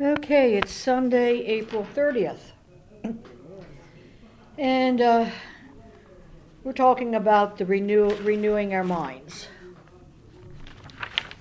[0.00, 2.52] Okay, it's Sunday, April 30th.
[4.56, 5.28] And uh,
[6.62, 9.48] we're talking about the renew- renewing our minds.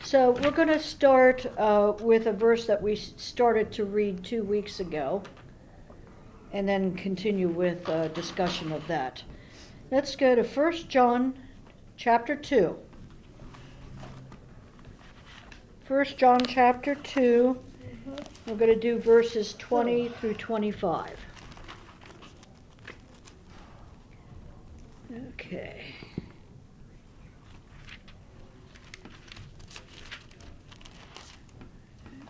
[0.04, 4.42] So we're going to start uh, with a verse that we started to read two
[4.42, 5.22] weeks ago,
[6.52, 9.22] and then continue with a discussion of that.
[9.92, 11.38] Let's go to 1 John
[11.96, 12.76] chapter 2.
[15.88, 17.60] 1 John chapter 2,
[18.48, 21.20] we're going to do verses 20 through 25.
[25.34, 25.84] Okay.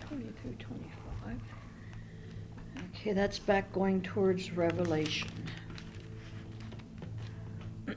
[0.07, 1.41] Twenty through twenty-five.
[2.95, 5.29] Okay, that's back going towards Revelation.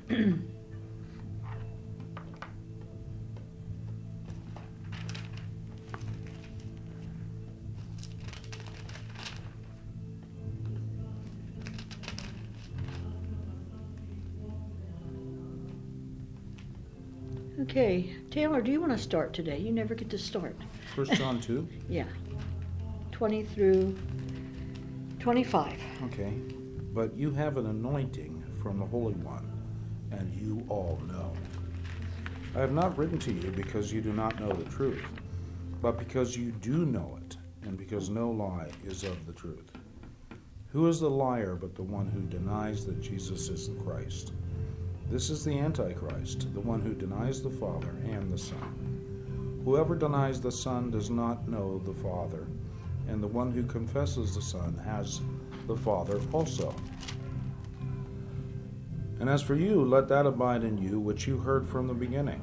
[17.71, 19.57] Okay, Taylor, do you want to start today?
[19.57, 20.57] You never get to start.
[20.97, 21.69] First John 2?
[21.89, 22.07] Yeah.
[23.13, 23.97] 20 through
[25.21, 25.79] 25.
[26.07, 26.33] Okay.
[26.93, 29.49] But you have an anointing from the Holy One,
[30.11, 31.33] and you all know.
[32.57, 35.05] I have not written to you because you do not know the truth,
[35.81, 39.71] but because you do know it, and because no lie is of the truth.
[40.73, 44.33] Who is the liar but the one who denies that Jesus is the Christ?
[45.11, 49.61] This is the Antichrist, the one who denies the Father and the Son.
[49.65, 52.47] Whoever denies the Son does not know the Father,
[53.09, 55.21] and the one who confesses the Son has
[55.67, 56.73] the Father also.
[59.19, 62.41] And as for you, let that abide in you which you heard from the beginning.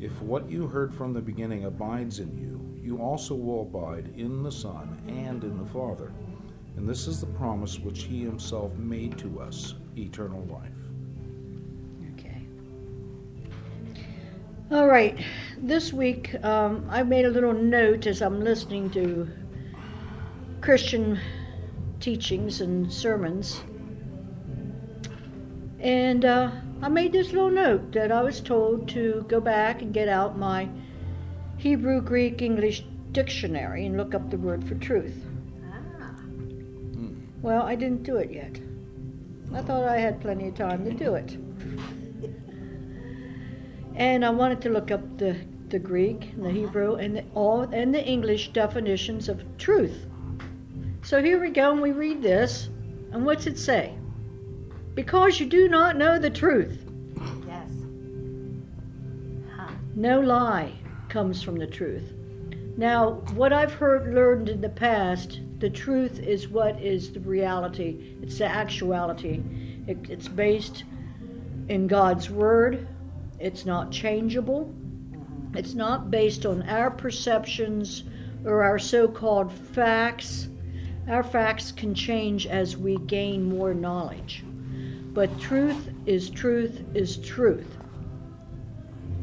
[0.00, 4.42] If what you heard from the beginning abides in you, you also will abide in
[4.42, 6.14] the Son and in the Father.
[6.78, 10.83] And this is the promise which he himself made to us eternal life.
[14.74, 15.16] All right.
[15.56, 19.30] This week, um, I made a little note as I'm listening to
[20.62, 21.20] Christian
[22.00, 23.62] teachings and sermons.
[25.78, 26.50] And uh,
[26.82, 30.36] I made this little note that I was told to go back and get out
[30.36, 30.68] my
[31.56, 35.24] Hebrew, Greek, English dictionary and look up the word for truth.
[37.42, 38.58] Well, I didn't do it yet.
[39.54, 41.36] I thought I had plenty of time to do it.
[43.94, 45.36] And I wanted to look up the,
[45.68, 46.58] the Greek and the uh-huh.
[46.58, 50.06] Hebrew and the, all and the English definitions of truth.
[51.02, 52.70] So here we go, and we read this.
[53.12, 53.94] And what's it say?
[54.94, 56.84] Because you do not know the truth.
[57.46, 57.70] Yes.
[59.54, 59.70] Huh.
[59.94, 60.72] No lie
[61.08, 62.12] comes from the truth.
[62.76, 68.16] Now, what I've heard learned in the past, the truth is what is the reality.
[68.20, 69.40] It's the actuality.
[69.86, 70.82] It, it's based
[71.68, 72.88] in God's word.
[73.38, 74.74] It's not changeable.
[75.54, 78.04] It's not based on our perceptions
[78.44, 80.48] or our so-called facts.
[81.08, 84.44] Our facts can change as we gain more knowledge.
[85.12, 87.76] But truth is truth is truth.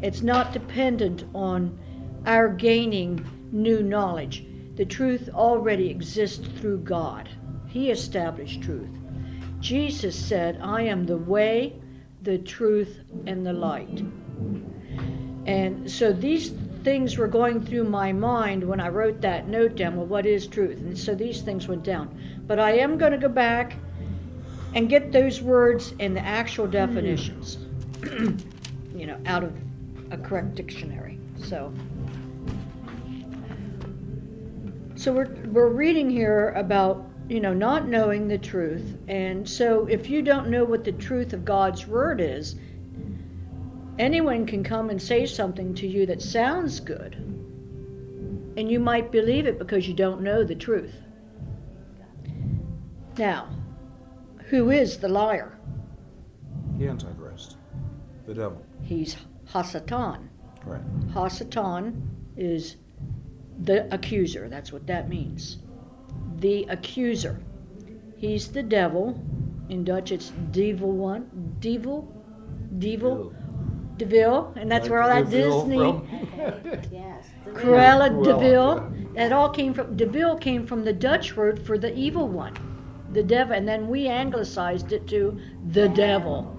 [0.01, 1.77] It's not dependent on
[2.25, 4.45] our gaining new knowledge.
[4.75, 7.29] The truth already exists through God.
[7.67, 8.89] He established truth.
[9.59, 11.80] Jesus said, I am the way,
[12.21, 14.03] the truth, and the light.
[15.45, 16.51] And so these
[16.83, 19.95] things were going through my mind when I wrote that note down.
[19.95, 20.77] Well, what is truth?
[20.79, 22.17] And so these things went down.
[22.47, 23.77] But I am going to go back
[24.73, 27.57] and get those words and the actual definitions,
[28.95, 29.53] you know, out of
[30.11, 31.19] a correct dictionary.
[31.37, 31.73] So.
[34.95, 38.97] So we're, we're reading here about, you know, not knowing the truth.
[39.07, 42.55] And so if you don't know what the truth of God's word is,
[43.97, 47.15] anyone can come and say something to you that sounds good.
[48.57, 50.93] And you might believe it because you don't know the truth.
[53.17, 53.47] Now,
[54.49, 55.57] who is the liar?
[56.77, 57.55] The Antichrist,
[58.27, 58.61] the devil.
[58.83, 59.15] He's
[59.47, 60.27] Hasatan.
[60.65, 61.07] Right.
[61.13, 61.95] Hasatan
[62.35, 62.75] is
[63.61, 64.49] the accuser.
[64.49, 65.59] That's what that means.
[66.41, 67.39] The accuser.
[68.17, 69.23] He's the devil.
[69.69, 72.11] In Dutch, it's devil one, devil,
[72.79, 73.33] devil,
[73.97, 76.89] devil, and that's Like where all that Deville Disney.
[76.91, 77.27] Yes.
[77.53, 78.93] Cruella Cruella, de Vil.
[79.15, 82.53] That all came from de Vil came from the Dutch word for the evil one,
[83.13, 85.39] the devil, and then we anglicized it to
[85.71, 86.57] the devil.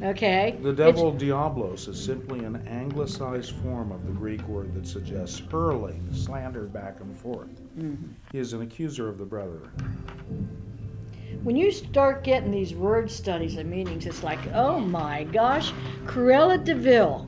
[0.00, 0.10] Yes.
[0.10, 0.56] Okay.
[0.62, 5.40] The It's- devil diablos is simply an anglicized form of the Greek word that suggests
[5.50, 7.48] hurling slander back and forth.
[7.78, 8.12] Mm-hmm.
[8.32, 9.68] He is an accuser of the brethren.
[11.42, 15.72] when you start getting these word studies and meanings, it's like, oh my gosh,
[16.04, 17.26] Cruella de Vil,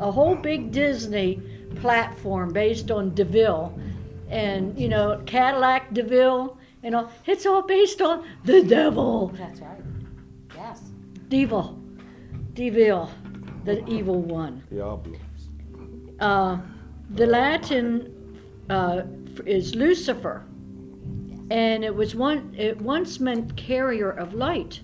[0.00, 1.40] a whole big Disney
[1.76, 3.78] platform based on Deville,
[4.28, 7.10] and you know Cadillac DeVille, and all.
[7.26, 9.28] It's all based on the devil.
[9.28, 9.80] That's right.
[10.56, 10.80] Yes.
[11.28, 11.78] Devil,
[12.58, 13.08] Devil,
[13.64, 14.64] the evil one.
[14.68, 15.20] Diablos.
[16.18, 16.58] Uh,
[17.10, 18.12] the Latin
[18.68, 19.02] uh,
[19.46, 20.44] is Lucifer,
[21.52, 22.52] and it was one.
[22.58, 24.80] It once meant carrier of light,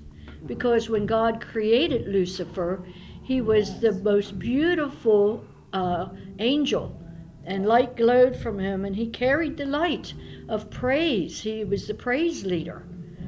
[0.47, 2.87] because when God created Lucifer,
[3.25, 6.97] he was the most beautiful uh, angel,
[7.45, 10.15] and light glowed from him, and he carried the light
[10.49, 11.41] of praise.
[11.41, 12.87] He was the praise leader,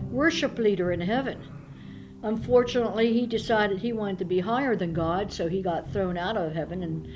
[0.09, 1.43] worship leader in heaven.
[2.27, 6.37] Unfortunately, he decided he wanted to be higher than God, so he got thrown out
[6.37, 6.83] of heaven.
[6.83, 7.09] And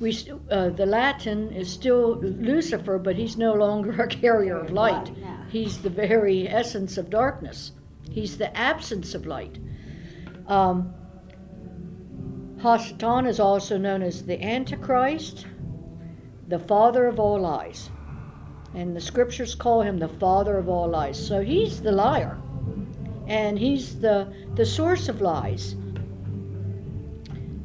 [0.00, 4.70] we, st- uh, the Latin is still Lucifer, but he's no longer a carrier of
[4.70, 5.12] light.
[5.50, 7.72] He's the very essence of darkness.
[8.10, 9.58] He's the absence of light.
[10.46, 10.94] Um,
[12.56, 15.46] Hasatan is also known as the Antichrist,
[16.48, 17.90] the father of all lies.
[18.74, 21.18] And the scriptures call him the father of all lies.
[21.26, 22.38] So he's the liar.
[23.26, 25.74] And he's the, the source of lies.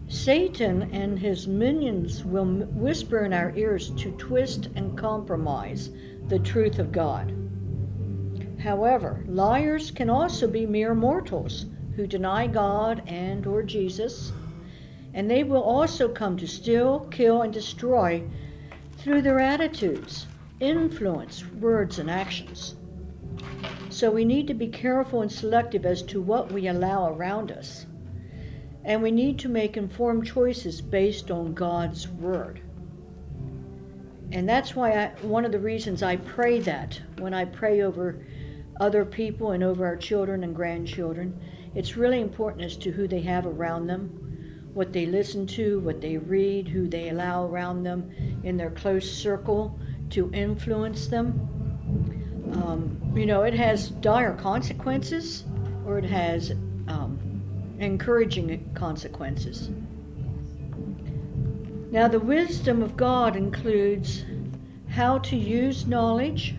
[0.08, 5.90] Satan and his minions will whisper in our ears to twist and compromise
[6.28, 7.34] the truth of God.
[8.60, 11.66] However, liars can also be mere mortals
[11.96, 14.34] who deny God and or Jesus,
[15.13, 18.24] and they will also come to steal, kill and destroy
[18.98, 20.28] through their attitudes,
[20.60, 22.75] influence, words and actions.
[23.90, 27.86] So we need to be careful and selective as to what we allow around us.
[28.84, 32.62] And we need to make informed choices based on God's Word.
[34.31, 38.25] And that's why I, one of the reasons I pray that when I pray over
[38.80, 41.40] other people and over our children and grandchildren,
[41.75, 46.02] it's really important as to who they have around them, what they listen to, what
[46.02, 48.10] they read, who they allow around them
[48.44, 49.78] in their close circle
[50.10, 51.61] to influence them.
[52.53, 55.45] Um, you know, it has dire consequences
[55.86, 56.51] or it has
[56.88, 57.19] um,
[57.80, 59.69] encouraging consequences.
[61.92, 64.24] Now, the wisdom of God includes
[64.89, 66.56] how to use knowledge,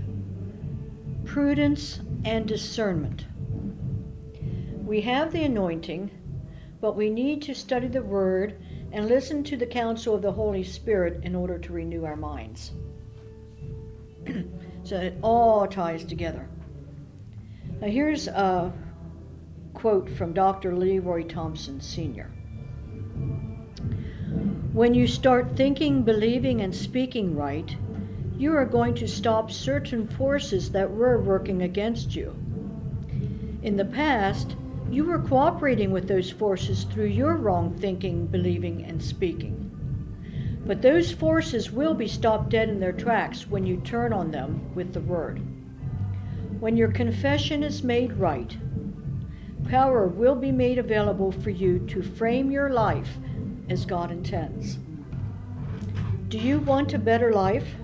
[1.24, 3.24] prudence, and discernment.
[4.84, 6.10] We have the anointing,
[6.80, 8.62] but we need to study the Word
[8.92, 12.72] and listen to the counsel of the Holy Spirit in order to renew our minds.
[14.92, 16.46] so it all ties together.
[17.80, 18.70] Now, here's a
[19.72, 20.76] quote from Dr.
[20.76, 22.30] Leroy Thompson, Sr.
[24.74, 27.74] When you start thinking, believing, and speaking right,
[28.36, 32.36] you are going to stop certain forces that were working against you.
[33.62, 34.56] In the past,
[34.90, 39.71] you were cooperating with those forces through your wrong thinking, believing, and speaking.
[40.64, 44.74] But those forces will be stopped dead in their tracks when you turn on them
[44.74, 45.40] with the Word.
[46.60, 48.56] When your confession is made right,
[49.68, 53.16] power will be made available for you to frame your life
[53.68, 54.78] as God intends.
[56.28, 57.74] Do you want a better life?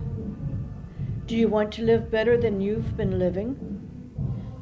[1.27, 3.57] Do you want to live better than you've been living?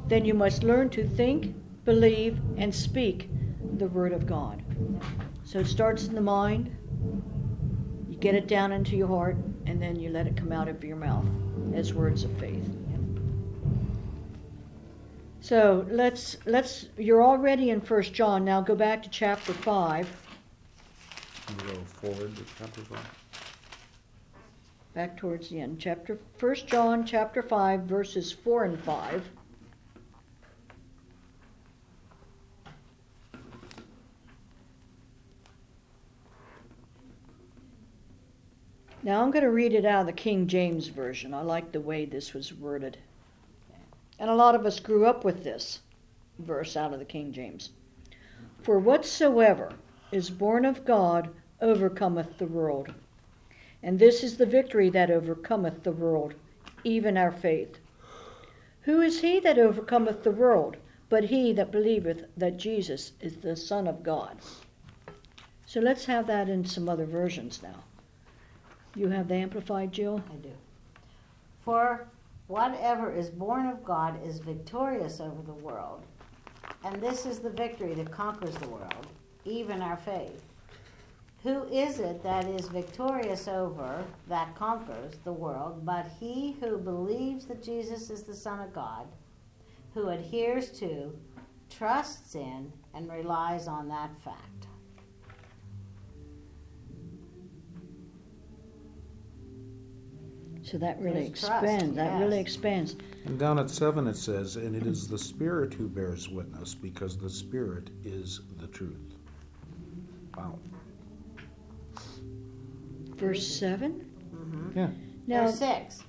[0.07, 1.55] Then you must learn to think,
[1.85, 3.29] believe, and speak
[3.77, 4.63] the Word of God.
[5.43, 6.75] So it starts in the mind,
[8.17, 10.83] you get it down into your heart, and then you let it come out of
[10.83, 11.25] your mouth
[11.75, 12.67] as words of faith.
[15.39, 18.43] So let's let's you're already in First John.
[18.43, 20.09] Now go back to chapter five.
[21.65, 23.07] Go forward to chapter five.
[24.93, 25.79] back towards the end.
[25.79, 29.23] Chapter First John chapter five verses four and five.
[39.07, 41.33] Now I'm going to read it out of the King James Version.
[41.33, 42.97] I like the way this was worded.
[44.19, 45.79] And a lot of us grew up with this
[46.39, 47.69] verse out of the King James.
[48.63, 49.71] For whatsoever
[50.11, 51.29] is born of God
[51.61, 52.93] overcometh the world.
[53.81, 56.33] And this is the victory that overcometh the world,
[56.83, 57.79] even our faith.
[58.81, 60.75] Who is he that overcometh the world,
[61.07, 64.39] but he that believeth that Jesus is the Son of God?
[65.65, 67.85] So let's have that in some other versions now.
[68.97, 70.23] You have the Amplified, Jill?
[70.33, 70.51] I do.
[71.63, 72.07] For
[72.47, 76.01] whatever is born of God is victorious over the world.
[76.83, 79.05] And this is the victory that conquers the world,
[79.45, 80.41] even our faith.
[81.43, 87.45] Who is it that is victorious over, that conquers the world, but he who believes
[87.45, 89.05] that Jesus is the Son of God,
[89.93, 91.15] who adheres to,
[91.69, 94.56] trusts in, and relies on that fact?
[100.69, 101.95] So that really There's trust, expands.
[101.95, 102.97] That really expands.
[103.23, 107.17] And down at seven it says, And it is the Spirit who bears witness, because
[107.17, 109.15] the Spirit is the truth.
[110.35, 110.59] Wow.
[113.15, 114.05] Verse 7?
[114.35, 114.77] Mm-hmm.
[114.77, 114.89] Yeah.
[115.25, 116.03] Now, There's six.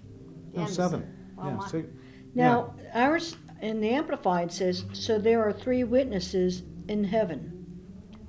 [0.52, 1.00] No, oh, end of seven.
[1.02, 1.12] six.
[1.36, 1.54] Well, Yeah.
[1.54, 1.84] my- see-
[2.34, 7.54] now ours in the Amplified says, So there are three witnesses in heaven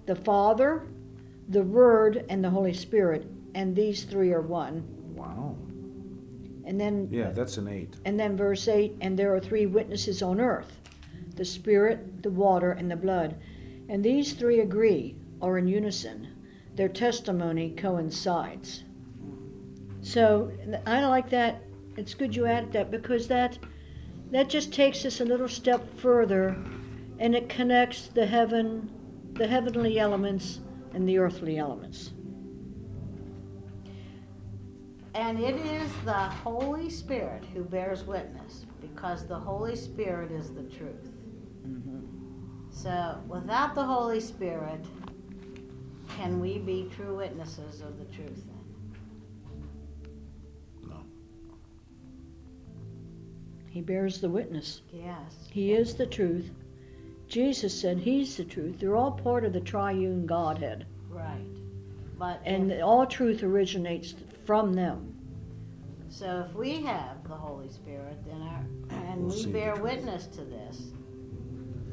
[0.06, 0.88] the Father,
[1.48, 4.99] the Word, and the Holy Spirit, and these three are one.
[6.70, 7.96] And then Yeah, that's an eight.
[8.06, 10.78] And then verse 8 and there are three witnesses on earth
[11.36, 13.36] the Spirit, the water, and the blood.
[13.88, 16.28] And these three agree, or in unison.
[16.76, 18.84] Their testimony coincides.
[20.02, 20.52] So
[20.86, 21.64] I like that.
[21.98, 23.58] It's good you added that because that
[24.30, 26.56] that just takes us a little step further
[27.18, 28.90] and it connects the heaven
[29.34, 30.60] the heavenly elements
[30.94, 32.12] and the earthly elements.
[35.20, 40.64] And it is the Holy Spirit who bears witness, because the Holy Spirit is the
[40.64, 41.12] truth.
[41.68, 42.06] Mm-hmm.
[42.72, 44.86] So, without the Holy Spirit,
[46.08, 48.96] can we be true witnesses of the truth then?
[50.88, 51.04] No.
[53.70, 54.84] He bears the witness.
[54.94, 55.50] Yes.
[55.52, 56.50] He is the truth.
[57.28, 58.80] Jesus said he's the truth.
[58.80, 60.86] They're all part of the triune Godhead.
[61.10, 61.46] Right.
[62.18, 65.09] But And if- all truth originates from them.
[66.10, 69.74] So if we have the Holy Spirit, then our and We'll we see the bear
[69.76, 69.84] truth.
[69.84, 70.88] witness to this,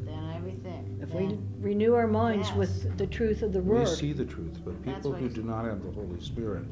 [0.05, 0.99] then everything.
[1.03, 1.29] If then,
[1.61, 2.57] we renew our minds Yes.
[2.57, 3.89] with the truth of the word, We Word.
[3.89, 6.65] see the truth, but That's people what who he do not have the Holy Spirit,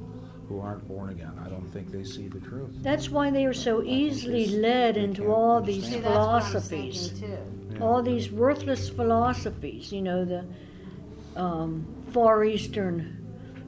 [0.48, 2.70] who aren't born again, I don't think they see the truth.
[2.82, 7.10] That's why they are so easily led into all these See, that's what I'm philosophies.
[7.10, 7.74] thinking too.
[7.76, 7.82] Yeah.
[7.82, 10.44] All these worthless philosophies, you know, the
[11.36, 13.18] um, Far Eastern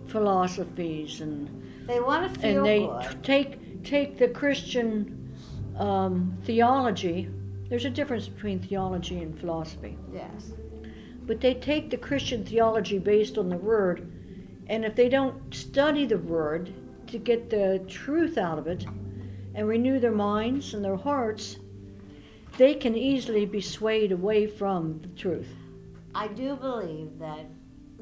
[0.06, 1.49] philosophies and
[1.87, 3.02] They want to feel and they good.
[3.11, 5.35] t- take take the Christian
[5.78, 7.28] um, theology.
[7.69, 10.52] There's a difference between theology and philosophy, yes.
[11.26, 14.11] but they take the Christian theology based on the Word,
[14.69, 16.73] and if they don't study the Word
[17.07, 18.85] to get the truth out of it,
[19.55, 21.57] and renew their minds and their hearts,
[22.59, 25.49] they can easily be swayed away from the truth.
[26.14, 27.47] I do believe that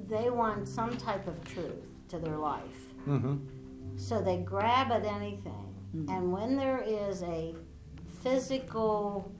[0.08, 2.94] they want some type of truth to their life.
[3.08, 3.36] Mm-hmm.
[3.96, 5.73] So they grab at anything.
[5.94, 6.10] Mm-hmm.
[6.10, 7.54] And when there is a
[8.22, 9.30] physical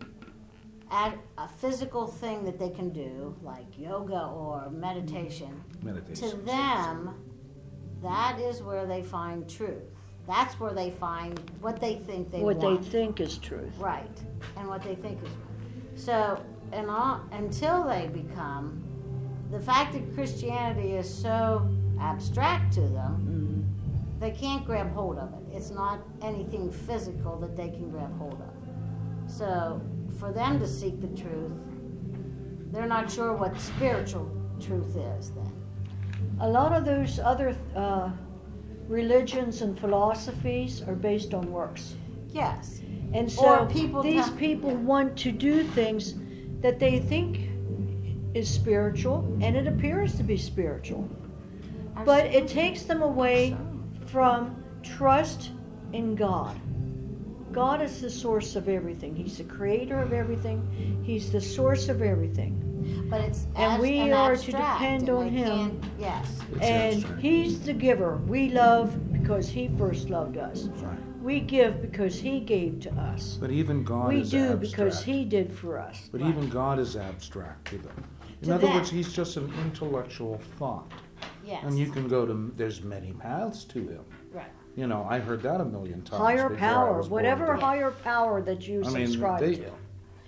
[0.90, 5.86] act, a physical thing that they can do, like yoga or meditation, mm-hmm.
[5.86, 6.30] Meditation.
[6.30, 7.14] to them,
[8.02, 9.82] that is where they find truth.
[10.26, 12.82] That's where they find what they think they what want.
[12.82, 13.76] they think is truth.
[13.78, 14.18] Right,
[14.56, 15.98] and what they think is right.
[15.98, 16.42] So,
[16.72, 18.82] and all, until they become,
[19.50, 21.68] the fact that Christianity is so
[22.00, 24.20] abstract to them, mm-hmm.
[24.20, 25.43] they can't grab hold of it.
[25.54, 29.30] It's not anything physical that they can grab hold of.
[29.30, 29.80] So,
[30.18, 31.52] for them to seek the truth,
[32.72, 34.28] they're not sure what spiritual
[34.60, 35.52] truth is then.
[36.40, 38.10] A lot of those other uh,
[38.88, 41.94] religions and philosophies are based on works.
[42.30, 42.80] Yes.
[43.12, 44.76] And so people these tell- people yeah.
[44.78, 46.14] want to do things
[46.60, 47.50] that they think
[48.34, 51.08] is spiritual, and it appears to be spiritual.
[52.04, 53.56] But it takes them away
[54.06, 55.50] from trust
[55.92, 56.60] in God.
[57.52, 59.14] God is the source of everything.
[59.14, 61.02] He's the creator of everything.
[61.04, 62.60] He's the source of everything.
[63.08, 65.80] But it's And as- we an are to depend on Him.
[65.98, 66.38] Yes.
[66.52, 67.22] It's and abstract.
[67.22, 68.16] He's the giver.
[68.26, 70.64] We love because He first loved us.
[70.82, 70.98] Right.
[71.22, 73.38] We give because He gave to us.
[73.40, 74.60] But even God we is do abstract.
[74.60, 76.08] because He did for us.
[76.12, 78.04] But even God is abstract to them.
[78.42, 78.76] In To other them.
[78.76, 80.90] words, he's just an intellectual thought.
[81.46, 81.62] Yes.
[81.64, 84.04] And you can go to, there's many paths to him.
[84.76, 84.80] Right.
[84.80, 86.20] You know, I heard that a million times.
[86.22, 87.60] Higher before I power, was born whatever again.
[87.60, 89.70] higher power that you I mean, subscribe they- to.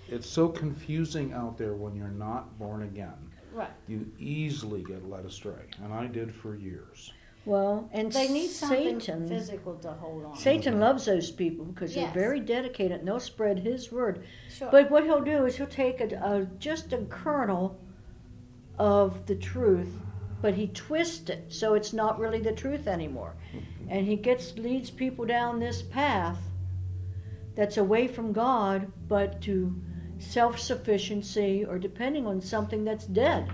[0.09, 3.11] It's so confusing out there when you're not born again.
[3.53, 3.69] Right.
[3.89, 7.11] You easily get led astray, and I did for years.
[7.45, 9.27] Well, and They need something Satan.
[9.27, 10.37] physical to hold on.
[10.37, 12.13] Satan loves those people because Yes.
[12.13, 14.23] they're very dedicated and they'll spread his word.
[14.49, 14.69] Sure.
[14.71, 17.77] But what he'll do is he'll take a, a just a kernel
[18.79, 19.93] of the truth,
[20.41, 23.35] but he twists it so it's not really the truth anymore,
[23.89, 26.39] and he gets leads people down this path
[27.55, 29.75] that's away from God, but to
[30.19, 33.49] self-sufficiency or depending on something that's dead.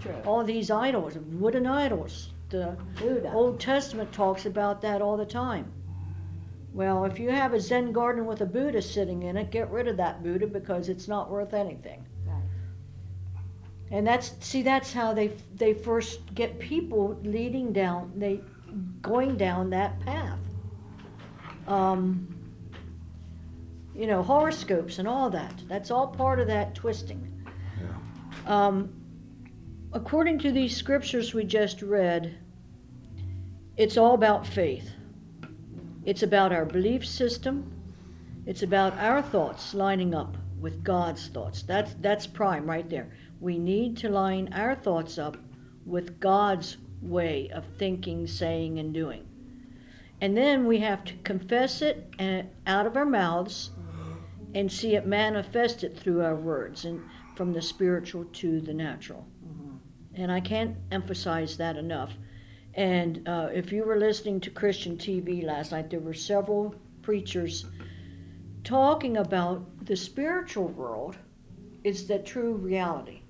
[0.00, 0.14] True.
[0.24, 2.32] All these idols, wooden idols.
[2.48, 3.32] The Buddha.
[3.32, 5.72] Old Testament talks about that all the time.
[6.72, 9.88] Well, if you have a Zen garden with a Buddha sitting in it, get rid
[9.88, 12.06] of that Buddha because it's not worth anything.
[13.90, 18.40] And that's see that's how they they first get people leading down they
[19.02, 20.38] going down that path.
[21.68, 22.32] Um,
[23.94, 25.54] you know, horoscopes and all that.
[25.68, 27.32] That's all part of that twisting.
[28.46, 28.92] Um,
[29.92, 32.36] according to these scriptures we just read,
[33.76, 34.90] it's all about faith.
[36.04, 37.72] It's about our belief system.
[38.46, 41.62] It's about our thoughts lining up with God's thoughts.
[41.62, 43.10] That's that's prime right there.
[43.40, 45.36] We need to line our thoughts up
[45.84, 49.26] with God's way of thinking, saying, and doing.
[50.20, 52.12] And then we have to confess it
[52.66, 53.70] out of our mouths
[54.54, 57.02] and see it manifested through our words and
[57.34, 59.26] from the spiritual to the natural.
[60.14, 62.14] And I can't emphasize that enough.
[62.72, 67.66] And uh, if you were listening to Christian TV last night, there were several preachers
[68.64, 71.16] talking about the spiritual world
[71.84, 73.20] is the true reality.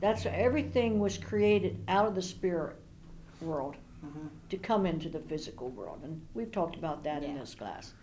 [0.00, 2.76] That's everything was created out of the spirit
[3.40, 4.26] world mm-hmm.
[4.50, 7.94] to come into the physical world, and we've talked about that in this class.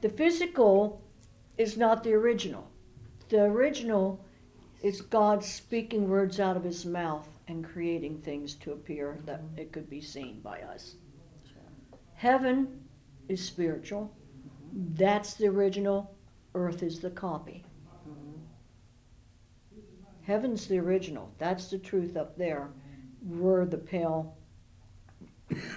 [0.00, 1.02] The physical
[1.58, 2.70] is not the original.
[3.28, 4.24] The original
[4.82, 9.58] is God speaking words out of His mouth and creating things to appear that mm-hmm.
[9.58, 10.96] it could be seen by us.
[12.14, 12.82] Heaven
[13.28, 14.10] is spiritual.
[14.38, 14.94] Mm-hmm.
[14.94, 16.14] That's the original.
[16.54, 17.64] Earth is the copy.
[20.26, 21.30] Heaven's the original.
[21.38, 22.68] That's the truth up there.
[23.24, 24.36] We're the pale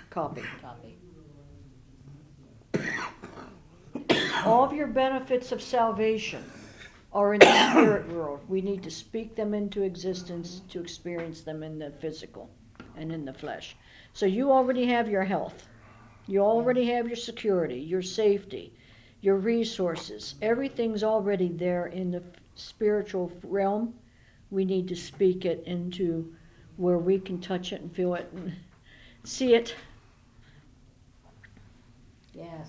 [0.09, 0.41] copy.
[0.59, 0.97] Copy.
[4.45, 6.43] All of your benefits of salvation
[7.13, 8.39] are in the spirit world.
[8.47, 12.49] We need to speak them into existence to experience them in the physical
[12.97, 13.75] and in the flesh.
[14.13, 15.67] So you already have your health.
[16.25, 18.73] You already have your security, your safety,
[19.21, 20.35] your resources.
[20.41, 22.23] Everything's already there in the
[22.55, 23.93] spiritual realm.
[24.51, 26.33] We need to speak it into
[26.77, 28.55] where we can touch it and feel it and
[29.23, 29.75] see it.
[32.33, 32.67] Yes.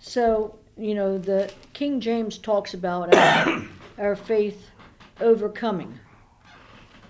[0.00, 3.62] So, you know, the King James talks about our,
[3.98, 4.68] our faith
[5.20, 5.98] overcoming.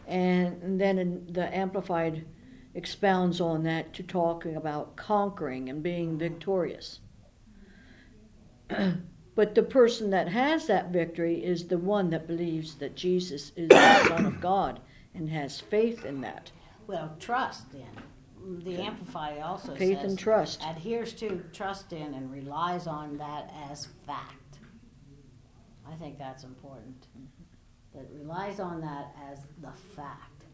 [0.07, 2.27] And then in the Amplified
[2.75, 7.01] expounds on that to talking about conquering and being victorious.
[9.35, 13.69] but the person that has that victory is the one that believes that Jesus is
[13.69, 14.81] the Son of God
[15.15, 16.51] and has faith in that.
[16.87, 18.65] Well, trust in.
[18.65, 20.63] The Amplified also Faith says and trust.
[20.65, 24.59] adheres to, trust in, and relies on that as fact.
[25.91, 27.07] I think that's important.
[27.95, 30.45] That relies on that as the fact.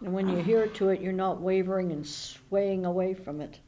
[0.00, 3.60] And when you hear to it, you're not wavering and swaying away from it.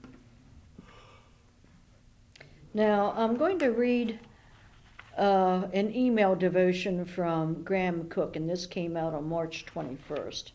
[2.78, 4.20] Now, I'm going to read
[5.16, 10.52] uh, an email devotion from Graham Cooke, and this came out on March 21st.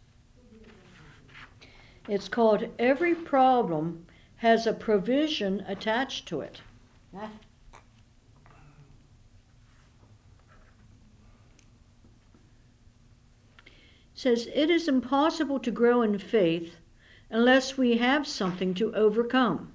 [2.07, 4.05] It's called Every Problem
[4.37, 6.61] Has a Provision Attached to It.
[14.13, 16.77] Says it is impossible to grow in faith
[17.29, 19.72] unless we have something to overcome.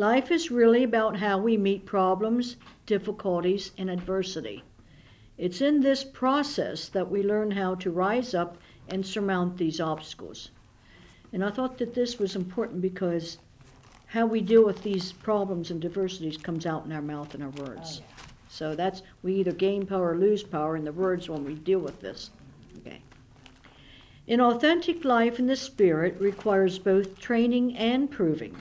[0.00, 4.64] Life is really about how we meet problems, difficulties, and adversity.
[5.36, 8.56] It's in this process that we learn how to rise up
[8.88, 10.52] and surmount these obstacles.
[11.34, 13.40] And I thought that this was important because
[14.06, 17.50] how we deal with these problems and diversities comes out in our mouth and our
[17.50, 18.00] words.
[18.02, 21.56] Oh, so that's we either gain power or lose power in the words when we
[21.56, 22.30] deal with this.
[22.78, 23.02] Okay.
[24.26, 28.56] An authentic life in the Spirit requires both training and proving.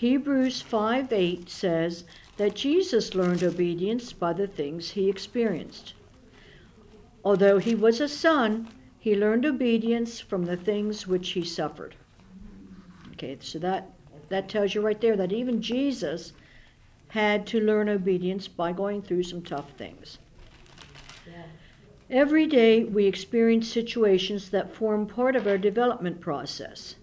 [0.00, 2.04] Hebrews 5 8 says
[2.38, 5.92] that Jesus learned obedience by the things he experienced.
[7.22, 11.96] Although he was a son, he learned obedience from the things which he suffered.
[13.12, 13.90] Okay, so that,
[14.30, 16.32] that tells you right there that even Jesus
[17.08, 20.16] had to learn obedience by going through some tough things.
[22.08, 26.94] Every day we experience situations that form part of our development process.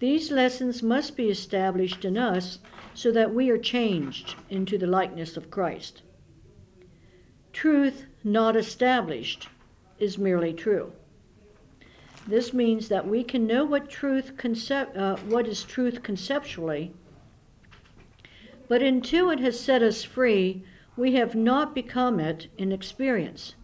[0.00, 2.60] These lessons must be established in us
[2.94, 6.02] so that we are changed into the likeness of Christ.
[7.52, 9.48] Truth not established
[9.98, 10.92] is merely true.
[12.28, 16.92] This means that we can know what truth concept, uh, what is truth conceptually,
[18.68, 20.62] but until it has set us free,
[20.96, 23.54] we have not become it in experience.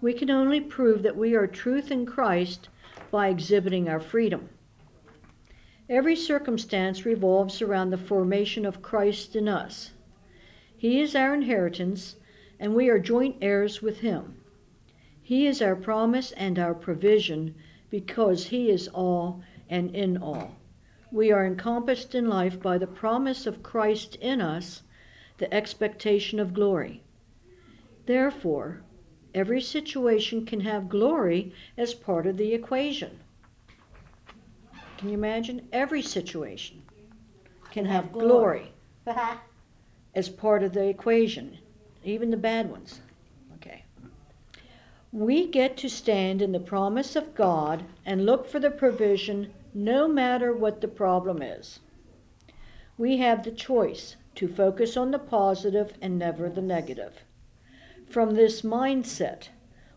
[0.00, 2.68] We can only prove that we are truth in Christ
[3.10, 4.48] by exhibiting our freedom.
[5.90, 9.90] Every circumstance revolves around the formation of Christ in us.
[10.76, 12.14] He is our inheritance,
[12.60, 14.36] and we are joint heirs with Him.
[15.20, 17.56] He is our promise and our provision
[17.90, 20.54] because He is all and in all.
[21.10, 24.84] We are encompassed in life by the promise of Christ in us,
[25.38, 27.02] the expectation of glory.
[28.06, 28.82] Therefore,
[29.34, 33.18] every situation can have glory as part of the equation.
[35.00, 35.66] Can you imagine?
[35.72, 36.82] Every situation
[37.70, 38.70] can have, glory.
[40.14, 41.56] as part of the equation,
[42.04, 43.00] even the bad ones.
[43.54, 43.86] Okay.
[45.10, 50.06] We get to stand in the promise of God and look for the provision no
[50.06, 51.80] matter what the problem is.
[52.98, 57.24] We have the choice to focus on the positive and never the negative.
[58.06, 59.48] From this mindset,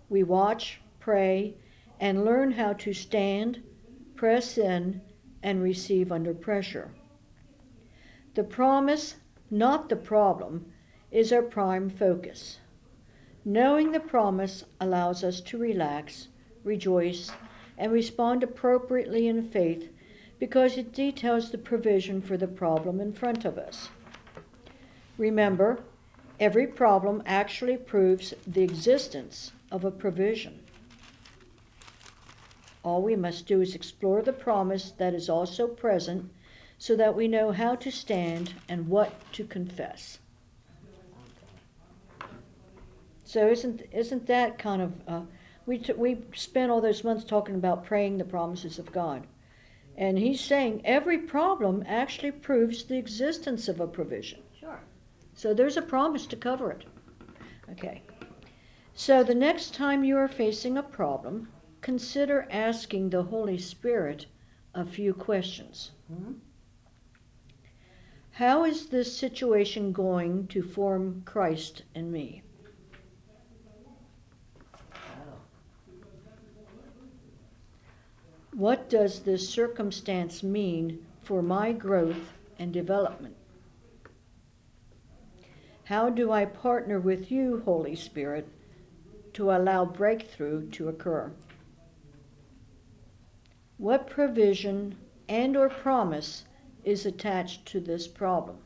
[0.07, 1.55] we watch, pray,
[1.99, 3.61] and learn how to stand,
[4.15, 5.02] press in,
[5.41, 6.91] and receive under pressure.
[8.36, 9.15] The promise,
[9.52, 10.71] not the problem,
[11.12, 12.60] is our prime focus.
[13.45, 16.30] Knowing the promise allows us to relax,
[16.63, 17.32] rejoice,
[17.78, 19.89] and respond appropriately in faith
[20.39, 23.89] because it details the provision for the problem in front of us.
[25.17, 25.84] Remember,
[26.39, 30.62] every problem actually proves the existence of a provision.
[32.84, 36.30] All we must do is explore the promise that is also present
[36.78, 40.19] so that we know how to stand and what to confess.
[43.24, 45.22] So isn't isn't that kind of uh,
[45.65, 49.26] we t- we spent all those months talking about praying the promises of God,
[49.98, 54.41] and he's saying every problem actually proves the existence of a provision.
[54.60, 54.80] Sure.
[55.34, 56.86] So there's a promise to cover it.
[57.72, 58.04] Okay.
[58.93, 61.48] So the next time you are facing a problem,
[61.84, 64.26] consider asking the Holy Spirit
[64.74, 65.91] a few questions.
[66.10, 66.39] Mhm.
[68.32, 72.41] How is this situation going to form Christ in me?
[78.54, 83.36] What does this circumstance mean for my growth and development?
[85.86, 88.48] How do I partner with you, Holy Spirit,
[89.34, 91.34] to allow breakthrough to occur?
[93.77, 94.95] What provision
[95.27, 96.45] and or promise
[96.83, 98.57] is attached to this problem?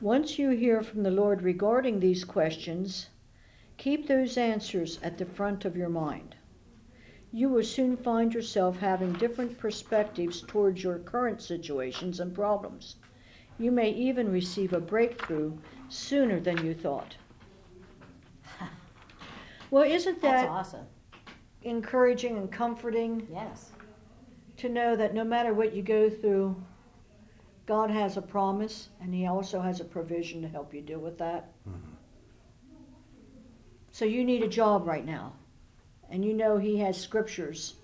[0.00, 3.08] Once you hear from the Lord regarding these questions,
[3.76, 6.36] keep those answers at the front of your mind.
[7.32, 12.96] You will soon find yourself having different perspectives towards your current situations and problems.
[13.58, 17.16] You may even receive a breakthrough sooner than you thought.
[19.70, 20.86] Well, isn't That's that awesome.
[21.62, 23.72] Encouraging and comforting Yes.
[24.58, 26.56] to know that no matter what you go through,
[27.66, 31.18] God has a promise and He also has a provision to help you deal with
[31.18, 31.52] that?
[31.68, 31.90] Mm-hmm.
[33.90, 35.32] So you need a job right now,
[36.08, 37.74] and you know He has scriptures,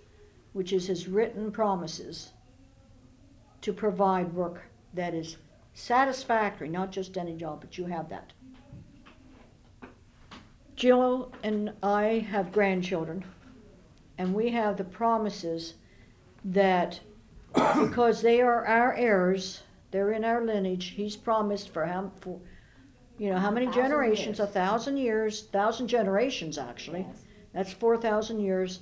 [0.53, 2.33] which is His written promises,
[3.63, 4.63] to provide work
[4.95, 5.39] that is
[5.75, 8.33] satisfactory, not just any job, but you have that.
[10.77, 13.25] Jill and I have grandchildren,
[14.19, 15.75] and we have the promises
[16.45, 17.01] that
[17.55, 20.89] because they are our heirs, they're in our lineage.
[20.97, 22.41] He's promised for how for
[23.19, 24.39] you know how many Thousand generations?
[24.39, 24.41] years.
[24.41, 27.07] A thousand years, thousand generations actually.
[27.09, 27.25] Yes.
[27.53, 28.81] That's four thousand years.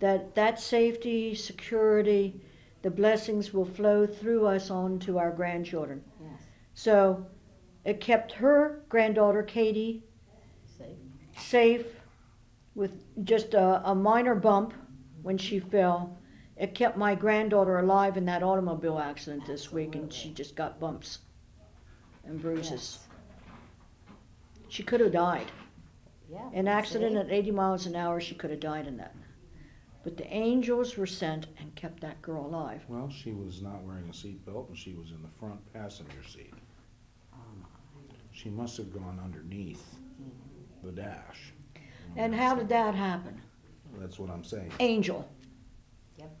[0.00, 2.40] That that safety, security,
[2.82, 6.02] the blessings will flow through us on to our grandchildren.
[6.20, 6.40] Yes.
[6.74, 7.26] So
[7.84, 10.02] it kept her granddaughter Katie
[10.78, 10.96] See?
[11.36, 11.86] safe
[12.74, 14.74] with just a, a minor bump
[15.22, 16.18] when she fell.
[16.56, 20.78] It kept my granddaughter alive in that automobile accident this week, and she just got
[20.78, 21.18] bumps
[22.24, 22.70] and bruises.
[22.70, 23.08] Yes.
[24.68, 25.50] She could have died.
[26.30, 26.48] Yeah.
[26.52, 29.14] An accident at 80 miles an hour, she could have died in that.
[30.02, 32.84] But the angels were sent and kept that girl alive.
[32.88, 36.52] Well, she was not wearing a seatbelt and she was in the front passenger seat.
[37.32, 37.38] Oh.
[38.32, 39.96] She must have gone underneath
[40.82, 41.53] the dash.
[42.16, 43.40] And how did that happen?
[43.98, 44.72] That's what I'm saying.
[44.80, 45.28] Angel.
[46.18, 46.36] Yep.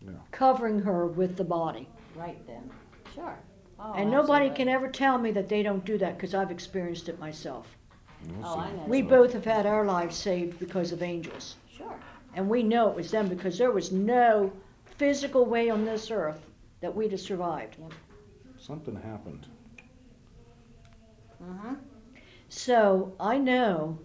[0.00, 0.10] Yeah.
[0.30, 1.88] Covering her with the body.
[2.14, 2.70] Right then.
[3.14, 3.38] Sure.
[3.78, 4.56] Oh, and nobody absolutely.
[4.56, 7.66] can ever tell me that they don't do that because I've experienced it myself.
[8.28, 8.60] We'll Oh, see.
[8.60, 8.84] I know.
[8.86, 11.56] We both have had our lives saved because of angels.
[11.70, 11.94] Sure.
[12.34, 14.50] And we know it was them because there was no
[14.96, 16.40] physical way on this earth
[16.80, 17.76] that we'd have survived.
[18.58, 19.46] Something happened.
[21.42, 21.74] Mm-hmm.
[22.48, 23.98] So I know,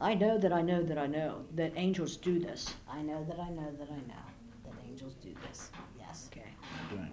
[0.00, 2.74] I know that I know that I know that angels do this.
[2.88, 4.24] I know that I know that I know
[4.64, 5.70] that angels do this.
[5.98, 6.30] Yes.
[6.32, 6.46] Okay.
[6.92, 7.08] Okay.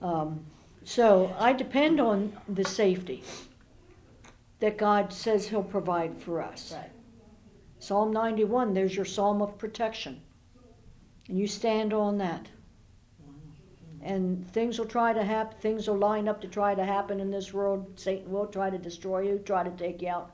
[0.00, 0.44] Um,
[0.84, 3.22] so I depend on the safety
[4.60, 6.72] that God says He'll provide for us.
[6.72, 6.90] Right.
[7.78, 10.20] Psalm 91, there's your psalm of protection.
[11.28, 12.46] And you stand on that.
[14.02, 17.30] And things will try to happen, things will line up to try to happen in
[17.30, 17.86] this world.
[17.98, 20.32] Satan will try to destroy you, try to take you out.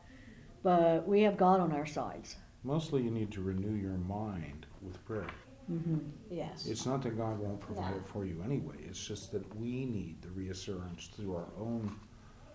[0.62, 2.36] But we have God on our sides.
[2.64, 5.26] Mostly you need to renew your mind with prayer.
[5.70, 5.98] Mm-hmm.
[6.30, 6.66] Yes.
[6.66, 7.96] It's not that God won't provide No.
[7.98, 8.76] it for you anyway.
[8.88, 11.94] It's just that we need the reassurance through our own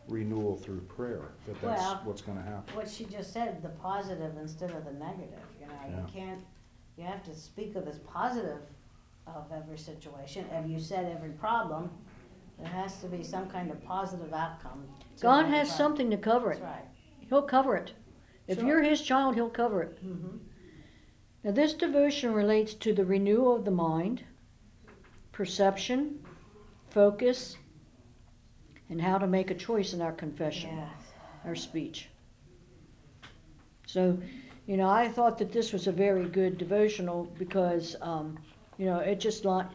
[0.08, 2.76] renewal through prayer that that's Well- what's going to happen.
[2.76, 5.40] what she just said, the positive instead of the negative.
[5.62, 6.02] You know, Yeah.
[6.02, 6.42] you can't.
[6.98, 8.62] You have to speak of this positive
[9.28, 10.46] of every situation.
[10.52, 11.90] And you said every problem.
[12.60, 14.84] There has to be some kind of positive outcome.
[15.18, 15.78] to God every has problem.
[15.92, 16.64] something to cover That's it.
[16.64, 16.86] right.
[17.30, 17.94] He'll cover it.
[18.48, 18.68] If Sure.
[18.68, 20.06] you're His child, He'll cover it.
[20.06, 20.38] Mm-hmm.
[21.44, 24.24] Now, this devotion relates to the renewal of the mind,
[25.32, 26.20] perception,
[26.90, 27.58] focus,
[28.90, 30.90] and how to make a choice in our confession, Yes.
[31.46, 32.10] our speech.
[33.88, 34.18] So,
[34.68, 38.38] you know, I thought that this was a very good devotional because, um,
[38.78, 39.68] you know, it just like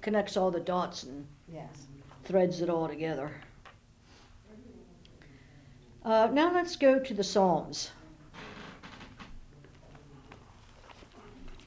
[0.00, 1.86] connects all the dots and Yes.
[2.24, 3.30] threads it all together.
[6.04, 7.92] Uh, now let's go to the Psalms.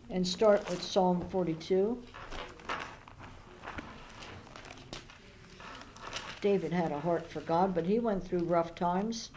[0.09, 2.01] And start with Psalm 42.
[6.39, 9.31] David had a heart for God, but he went through rough times.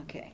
[0.00, 0.32] Okay.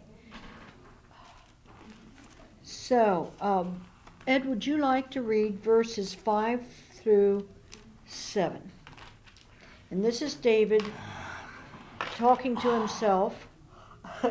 [2.93, 3.81] So, um,
[4.27, 6.61] Ed, would you like to read verses 5
[6.93, 7.49] through
[8.05, 8.61] 7?
[9.91, 10.85] And this is David
[12.17, 13.49] talking to himself.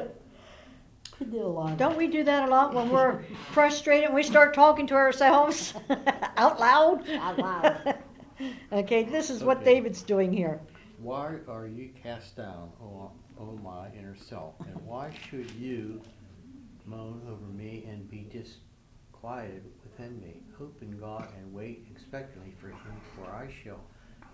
[1.19, 1.77] We did a lot.
[1.79, 5.73] Don't we do that a lot when we're frustrated and we start talking to ourselves
[6.37, 7.09] out loud?
[7.09, 7.97] Out loud.
[8.71, 9.73] okay, this is what Okay.
[9.73, 10.59] David's doing here.
[10.99, 14.53] Why are you cast down, O, o my inner self?
[14.59, 15.99] And why should you
[16.85, 20.41] moan over me and be disquieted within me?
[20.57, 23.81] Hope in God and wait expectantly for him, for I shall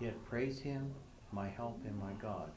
[0.00, 0.94] yet praise him,
[1.32, 2.50] my help and my God.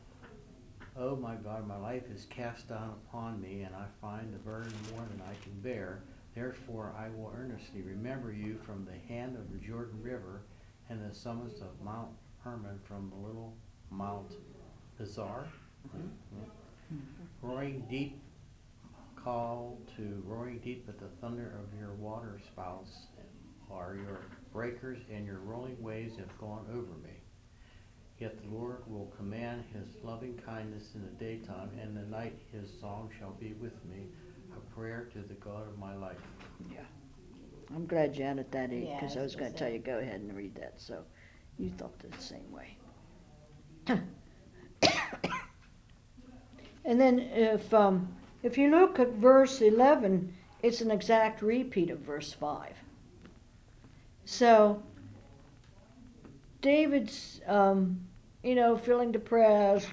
[0.97, 4.73] O my God, my life is cast down upon me, and I find the burden
[4.93, 6.03] more than I can bear.
[6.35, 10.41] Therefore I will earnestly remember you from the hand of the Jordan River
[10.89, 12.11] and the summits of Mount
[12.43, 13.55] Hermon from the little
[13.89, 14.33] Mount
[14.99, 15.47] Azar.
[15.87, 16.99] Mm-hmm.
[17.41, 18.19] Roaring deep,
[19.23, 23.07] call to roaring deep at the thunder of your water spouts
[23.71, 27.13] are your breakers, and your rolling waves have gone over me.
[28.19, 32.69] Yet the Lord will command his loving kindness in the daytime, and the night his
[32.79, 34.07] song shall be with me,
[34.55, 36.17] a prayer to the God of my life.
[36.71, 36.81] Yeah.
[37.73, 39.69] I'm glad you added that in Yeah, because I I was was going gonna tell
[39.71, 40.73] you go ahead and read that.
[40.75, 41.03] So
[41.57, 42.77] you thought the same way.
[46.85, 51.99] and then if um, if you look at verse 11, it's an exact repeat of
[51.99, 52.73] verse 5.
[54.25, 54.81] So
[56.61, 57.99] David's um,
[58.43, 59.89] you know feeling depressed,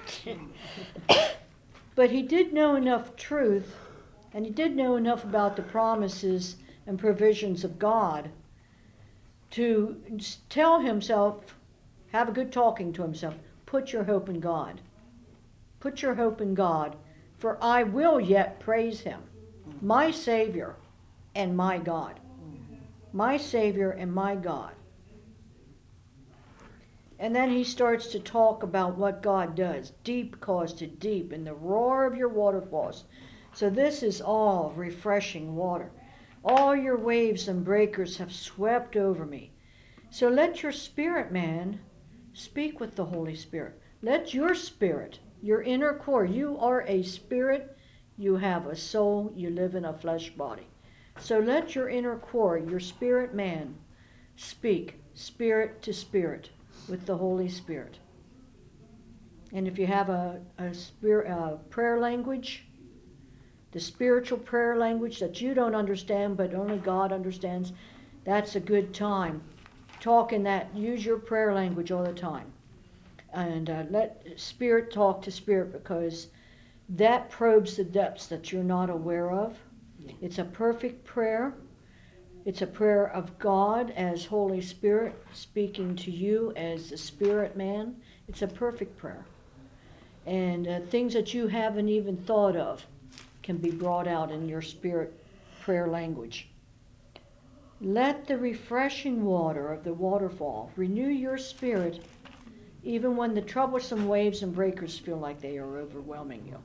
[1.95, 3.77] but he did know enough truth,
[4.33, 6.57] and he did know enough about the promises
[6.87, 8.31] and provisions of God
[9.51, 10.01] to
[10.49, 11.57] tell himself,
[12.13, 13.35] have a good talking to himself,
[13.67, 14.81] put your hope in God.
[15.81, 16.97] Put your hope in God,
[17.39, 19.23] for I will yet praise him,
[19.81, 20.77] my Savior
[21.35, 22.21] and my God.
[23.13, 24.73] My Savior and my God.
[27.19, 29.93] And then he starts to talk about what God does.
[30.05, 33.05] Deep calls to deep in the roar of your waterfalls.
[33.55, 35.91] So this is all refreshing water.
[36.45, 39.53] All your waves and breakers have swept over me.
[40.11, 41.81] So let your spirit man
[42.39, 43.81] Speak with the Holy Spirit.
[44.01, 47.77] Let your spirit, your inner core, you are a spirit,
[48.17, 50.67] you have a soul, you live in a flesh body.
[51.19, 53.75] So let your inner core, your spirit man,
[54.37, 56.51] speak spirit to spirit
[56.89, 57.99] with the Holy Spirit.
[59.53, 60.73] And if you have a, a,
[61.07, 62.65] a prayer language,
[63.73, 67.73] the spiritual prayer language that you don't understand but only God understands,
[68.25, 69.43] that's a good time.
[70.01, 72.53] Talk in that, use your prayer language all the time.
[73.33, 76.29] And uh, let spirit talk to spirit because
[76.89, 79.57] that probes the depths that you're not aware of.
[80.23, 81.55] It's a perfect prayer.
[82.45, 87.97] It's a prayer of God as Holy Spirit speaking to you as the spirit man.
[88.27, 89.27] It's a perfect prayer.
[90.25, 92.87] And uh, things that you haven't even thought of
[93.43, 95.13] can be brought out in your spirit
[95.63, 96.49] prayer language.
[97.81, 102.05] Let the refreshing water of the waterfall renew your spirit
[102.83, 106.59] even when the troublesome waves and breakers feel like they are overwhelming you.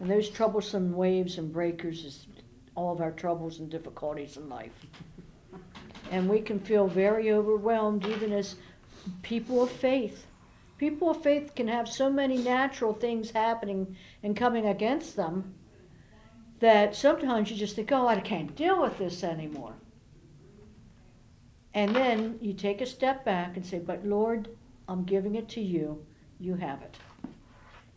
[0.00, 2.26] And those troublesome waves and breakers is
[2.74, 4.72] all of our troubles and difficulties in life.
[6.10, 8.56] and we can feel very overwhelmed even as
[9.22, 10.26] people of faith.
[10.78, 15.54] People of faith can have so many natural things happening and coming against them
[16.60, 19.74] that sometimes you just think, oh, I can't deal with this anymore.
[21.74, 24.48] And then you take a step back and say, but Lord,
[24.88, 26.04] I'm giving it to you.
[26.40, 26.96] You have it.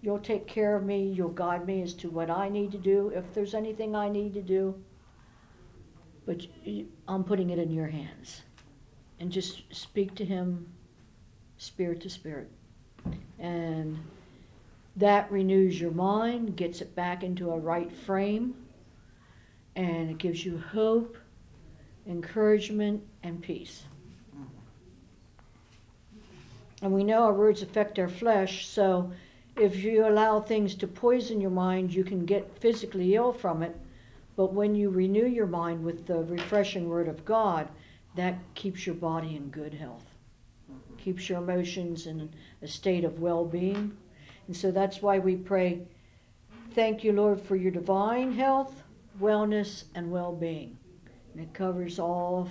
[0.01, 1.11] You'll take care of me.
[1.11, 4.33] You'll guide me as to what I need to do, if there's anything I need
[4.35, 4.75] to do.
[6.25, 6.45] But
[7.07, 8.43] I'm putting it in your hands.
[9.19, 10.67] And just speak to Him
[11.57, 12.51] spirit to spirit.
[13.39, 13.97] And
[14.95, 18.55] that renews your mind, gets it back into a right frame,
[19.75, 21.17] and it gives you hope,
[22.07, 23.83] encouragement, and peace.
[26.81, 29.11] And we know our words affect our flesh, so
[29.55, 33.75] if you allow things to poison your mind, you can get physically ill from it.
[34.35, 37.67] But when you renew your mind with the refreshing word of God,
[38.15, 40.05] that keeps your body in good health,
[40.97, 42.29] keeps your emotions in
[42.61, 43.97] a state of well being
[44.47, 45.81] and so that's why we pray,
[46.73, 48.83] Thank you, Lord, for your divine health,
[49.19, 50.77] wellness, and well being.
[51.33, 52.47] And it covers all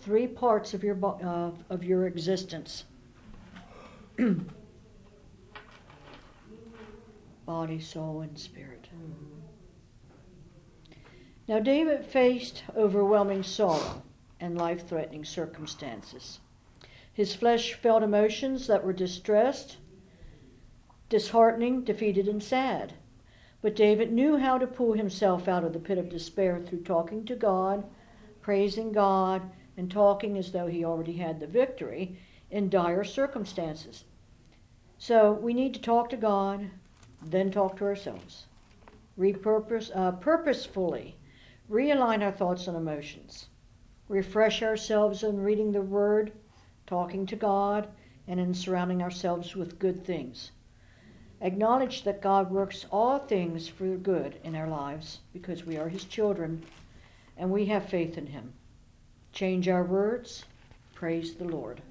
[0.00, 2.84] three parts of your, uh, of your existence
[7.46, 8.88] body, soul, and spirit.
[8.90, 9.12] Hmm.
[11.46, 14.02] Now, David faced overwhelming sorrow
[14.40, 16.40] and life threatening circumstances.
[17.12, 19.76] His flesh felt emotions that were distressed
[21.08, 22.94] disheartening, defeated, and sad.
[23.62, 27.24] But David knew how to pull himself out of the pit of despair through talking
[27.26, 27.84] to God,
[28.40, 29.42] praising God,
[29.76, 32.18] and talking as though he already had the victory
[32.54, 34.04] in dire circumstances.
[34.96, 36.70] So we need to talk to God,
[37.20, 38.46] then talk to ourselves.
[39.18, 41.16] Repurpose, uh, purposefully
[41.68, 43.48] realign our thoughts and emotions.
[44.08, 46.30] Refresh ourselves in reading the Word,
[46.86, 47.88] talking to God,
[48.28, 50.52] and in surrounding ourselves with good things.
[51.40, 56.04] Acknowledge that God works all things for good in our lives because we are His
[56.04, 56.62] children
[57.36, 58.52] and we have faith in Him.
[59.32, 60.44] Change our words.
[60.94, 61.82] Praise the Lord.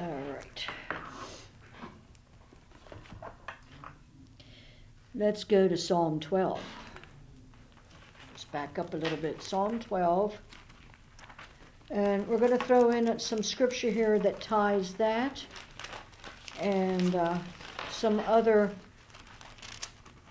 [0.00, 0.06] All
[0.38, 0.66] right.
[5.14, 6.60] Let's go to Psalm 12
[8.30, 9.42] Let's back up a little bit.
[9.42, 10.38] Psalm 12.
[11.90, 15.44] And we're going to throw in some scripture here that ties that
[16.60, 17.38] and uh,
[17.90, 18.70] some other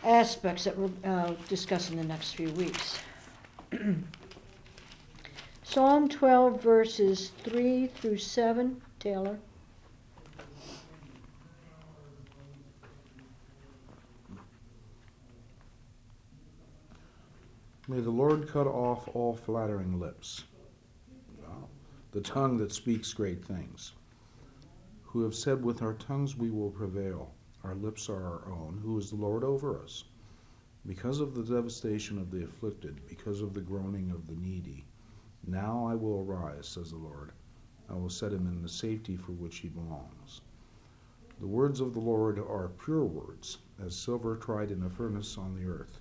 [0.03, 2.99] aspects that we'll uh, discuss in the next few weeks.
[5.63, 8.81] Psalm 12, verses 3 through 7.
[8.99, 9.37] Taylor.
[17.89, 20.43] May the Lord cut off all flattering lips,
[22.11, 23.93] the tongue that speaks great things.
[25.03, 27.33] Who have said, With our tongues we will prevail,
[27.63, 30.03] our lips are our own, who is the Lord over us?
[30.85, 34.83] Because of the devastation of the afflicted, because of the groaning of the needy,
[35.45, 37.31] now I will arise, says the Lord.
[37.87, 40.41] I will set him in the safety for which he belongs.
[41.39, 45.55] The words of the Lord are pure words, as silver tried in a furnace on
[45.55, 45.96] the earth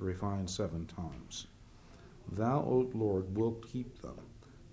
[0.00, 1.46] refined seven times.
[2.32, 4.18] Thou, O Lord, wilt keep them.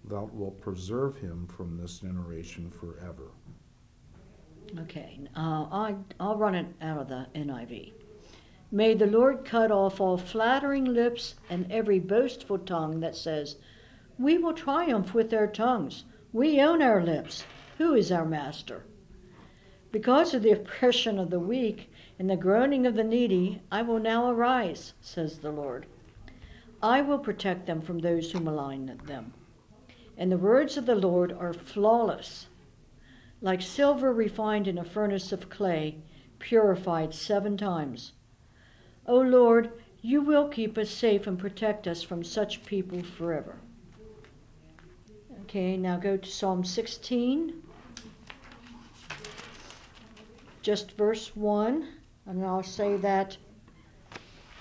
[0.06, 3.32] Thou wilt preserve him from this generation forever.
[4.80, 7.94] Okay, uh, I, I'll run it out of the NIV.
[8.72, 13.56] May the Lord cut off all flattering lips and every boastful tongue that says,
[14.20, 16.04] We will triumph with our tongues.
[16.34, 17.46] We own our lips.
[17.78, 18.84] Who is our master?
[19.92, 21.90] Because of the oppression of the weak
[22.20, 25.86] and the groaning of the needy, I will now arise, says the Lord.
[26.82, 29.34] I will protect them from those who malign them.
[30.18, 32.48] And the words of the Lord are flawless,
[33.42, 35.98] like silver refined in a furnace of clay,
[36.40, 38.14] purified seven times.
[39.06, 43.58] O Lord, you will keep us safe and protect us from such people forever.
[45.44, 47.54] Okay, now go to Psalm 16,
[50.62, 51.88] just verse 1,
[52.28, 53.38] and I'll say that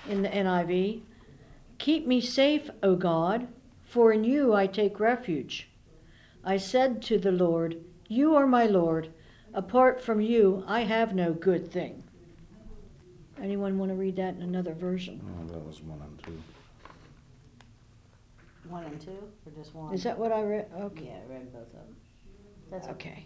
[0.09, 1.03] in the NIV.
[1.79, 3.49] Keep me safe, O God,
[3.85, 5.69] for in you I take refuge.
[6.45, 7.77] I said to the Lord,
[8.09, 9.13] You are my Lord.
[9.53, 12.05] Apart from you, I have no good thing.
[13.43, 15.21] Anyone want to read that in another version?
[15.25, 16.43] Oh, that was one and two.
[18.69, 19.93] One and two, or just one?
[19.93, 20.67] Is that what I read?
[20.81, 21.07] Okay.
[21.07, 21.97] Yeah, I read both of them.
[22.71, 23.11] That's okay.
[23.11, 23.25] Okay.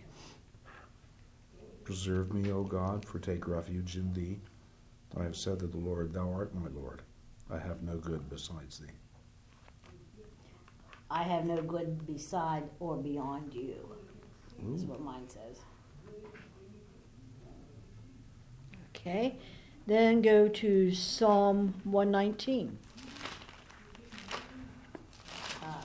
[1.91, 4.38] Preserve me, O God, for take refuge in thee.
[5.18, 7.03] I have said to the Lord, Thou art my Lord.
[7.53, 8.93] I have no good besides thee.
[11.11, 13.74] I have no good beside or beyond you,
[14.72, 15.59] is what mine says.
[18.95, 19.34] Okay.
[19.88, 22.78] Then go to Psalm 119.
[25.64, 25.84] Ah.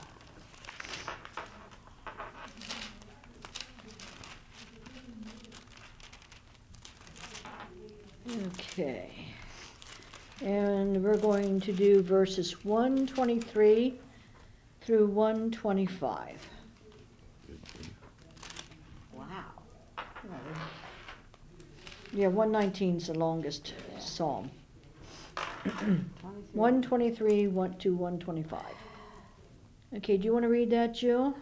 [8.78, 9.10] Okay.
[10.46, 13.98] And we're going to do verses 123
[14.80, 16.48] through 125.
[19.12, 19.24] Wow.
[22.12, 24.48] Yeah, 119 is the longest psalm.
[26.52, 28.60] 123 one to 125.
[29.96, 31.36] Okay, do you want to read that, Jill?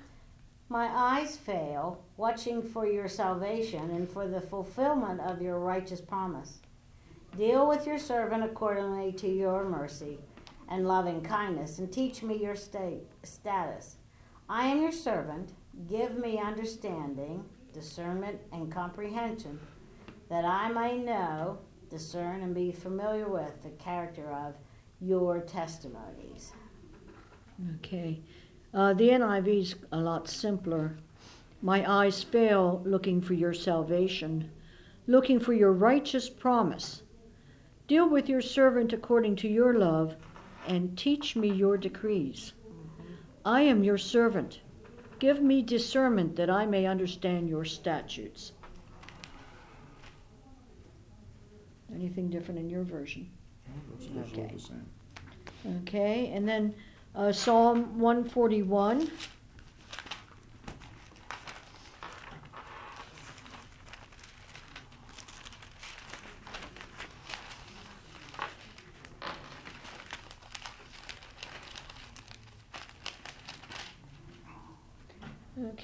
[0.71, 6.61] My eyes fail, watching for your salvation and for the fulfillment of your righteous promise.
[7.37, 10.21] Deal with your servant accordingly to your mercy
[10.69, 13.97] and loving kindness, and teach me your state, status.
[14.49, 15.53] I am your servant.
[15.89, 19.59] Give me understanding, discernment, and comprehension,
[20.29, 21.59] that I may know,
[21.91, 24.55] discern, and be familiar with the character of
[25.01, 26.53] your testimonies.
[27.77, 28.21] Okay.
[28.73, 30.97] Uh, the NIV's a lot simpler.
[31.63, 34.51] My eyes fail looking for your salvation,
[35.09, 37.03] looking for your righteous promise.
[37.87, 40.17] Deal with your servant according to your love,
[40.67, 42.55] and teach me your decrees.
[43.45, 44.61] I am your servant.
[45.19, 48.53] Give me discernment that I may understand your statutes.
[51.95, 53.31] Anything different in your version?
[54.33, 54.51] Okay.
[55.83, 56.75] Okay, and then
[57.15, 59.11] uh, Psalm 141.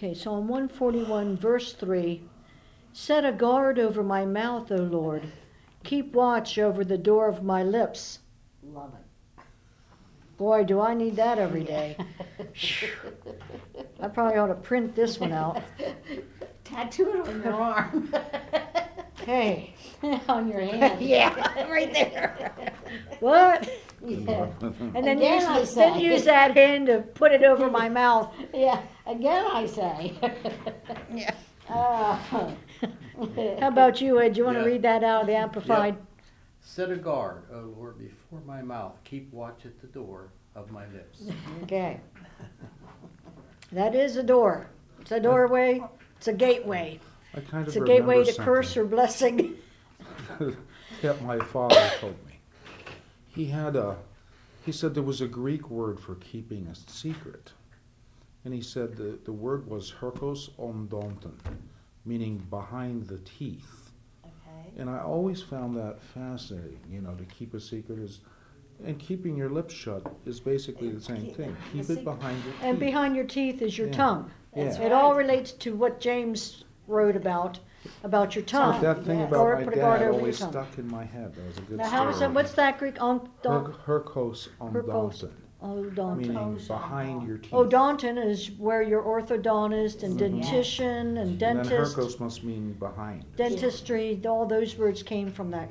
[0.02, 2.22] Okay, Psalm 141, verse 3.
[2.90, 5.24] Set a guard over my mouth, O Lord.
[5.84, 8.20] Keep watch over the door of my lips.
[8.62, 9.42] Love it.
[10.38, 11.98] Boy, do I need that every day.
[14.00, 15.62] I probably ought to print this one out.
[16.64, 18.14] Tattoo it on your arm.
[19.26, 19.74] Hey,
[20.28, 21.02] on your hand.
[21.02, 22.74] yeah, right there.
[23.20, 23.70] What?
[24.02, 24.48] Yeah.
[24.62, 28.34] And then Again, use, then use that hand to put it over my mouth.
[28.54, 28.80] Yeah.
[29.10, 30.14] Again, I say.
[31.14, 31.34] Yeah.
[31.70, 32.16] Uh,
[33.60, 34.32] How about you, Ed?
[34.32, 34.66] Do you want to Yeah.
[34.66, 35.96] read that out of the Amplified?
[36.60, 38.94] Set a guard, O Lord, before my mouth.
[39.04, 41.22] Keep watch at the door of my lips.
[41.62, 42.00] Okay.
[43.72, 44.66] That is a door.
[45.00, 45.80] It's a doorway.
[46.16, 46.98] It's a gateway.
[47.34, 49.54] I kind of It's a remember gateway to something curse or blessing.
[51.02, 52.40] that my father told me.
[53.28, 53.96] He had a,
[54.66, 57.52] he said there was a Greek word for keeping a secret.
[58.44, 61.32] And he said the, the word was herkos ondonton,
[62.04, 63.90] meaning behind the teeth.
[64.24, 64.72] okay.
[64.78, 68.20] And I always found that fascinating, you know, to keep a secret is,
[68.84, 71.54] and keeping your lips shut is basically the same thing.
[71.72, 72.62] Keep it behind your teeth.
[72.62, 73.92] And behind your teeth is your Yeah.
[73.96, 74.30] tongue.
[74.54, 74.86] That's Yeah.
[74.86, 77.60] It all relates to what James wrote about,
[78.04, 78.80] about your tongue.
[78.80, 79.26] That thing Yeah.
[79.26, 80.50] about Or my put a guard dad always tongue.
[80.50, 81.34] stuck in my head.
[81.34, 82.28] That was a good Now, how is story.
[82.28, 82.34] that?
[82.34, 83.00] What's that Greek?
[83.02, 85.28] On, don, Her, herkos Herkos.
[85.62, 86.16] Ondonton, odonton.
[86.18, 87.50] meaning Herkos behind your teeth.
[87.52, 93.24] Odonton is where your orthodontist and dentition and And then dentist, herkos must mean behind.
[93.36, 95.70] dentistry, all those words came from that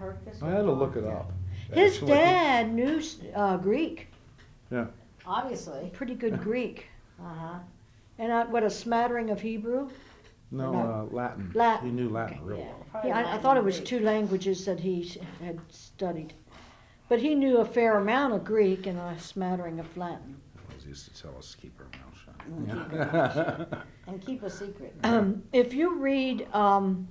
[0.00, 1.32] Hircus I had to look it up.
[1.72, 2.08] His Actually.
[2.12, 3.00] dad knew
[3.34, 4.08] uh, Greek,
[4.70, 4.86] Yeah.
[5.26, 5.90] Obviously.
[5.94, 6.86] pretty good Greek,
[7.20, 7.58] Uh huh.
[8.18, 9.88] and uh, what a smattering of Hebrew.
[10.50, 10.78] No, No.
[11.10, 11.50] uh, Latin.
[11.54, 11.88] Latin.
[11.88, 12.44] He knew Latin Okay.
[12.46, 12.64] real Yeah.
[12.66, 12.86] well.
[12.90, 13.86] probably Yeah, I, I Latin thought it was Greek.
[13.88, 16.34] two languages that he s- had studied,
[17.14, 20.34] but he knew a fair amount of Greek and a smattering of Latin.
[20.82, 22.34] He used to tell us to keep our mouth shut.
[22.44, 23.84] And keep it hush.
[24.08, 24.96] And keep a secret.
[25.04, 27.06] Um, if you read um,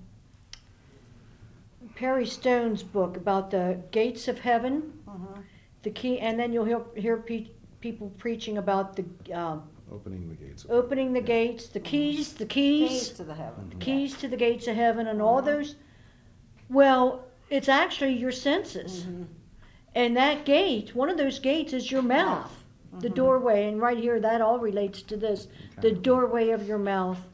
[1.96, 5.42] Perry Stone's book about the gates of heaven, Mhm.
[5.84, 7.48] the key, and then you'll hear, hear pe-
[7.80, 10.66] people preaching about the uh, Opening the gates.
[10.66, 13.70] of- opening the gates, the keys, the Keys keys, to the heaven.
[13.70, 15.78] the keys to the gates of heaven, and all those.
[16.70, 19.28] Well, it's actually your senses, Mhm.
[19.96, 22.64] And that gate, one of those gates, is your mouth,
[23.00, 23.16] the Mhm.
[23.16, 25.48] doorway, and right here that all relates to this,
[25.82, 27.28] the doorway of your mouth,